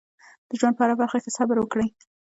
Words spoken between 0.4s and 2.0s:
د ژوند په هره برخه کې صبر وکړئ.